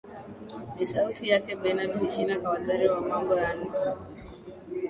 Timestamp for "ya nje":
3.35-3.93